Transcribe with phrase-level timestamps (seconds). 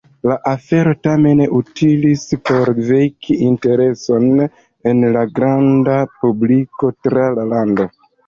[0.29, 4.41] La afero tamen utilis por veki intereson
[4.93, 7.87] en la granda publiko tra la lando.